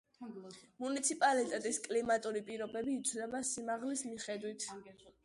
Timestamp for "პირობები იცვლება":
2.47-3.43